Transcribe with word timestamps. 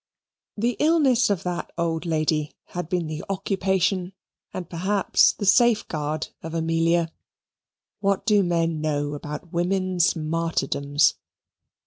The 0.57 0.75
illness 0.79 1.29
of 1.29 1.43
that 1.43 1.71
old 1.77 2.07
lady 2.07 2.55
had 2.69 2.89
been 2.89 3.05
the 3.05 3.23
occupation 3.29 4.13
and 4.51 4.67
perhaps 4.67 5.31
the 5.31 5.45
safeguard 5.45 6.29
of 6.41 6.55
Amelia. 6.55 7.11
What 7.99 8.25
do 8.25 8.41
men 8.41 8.81
know 8.81 9.13
about 9.13 9.53
women's 9.53 10.15
martyrdoms? 10.15 11.13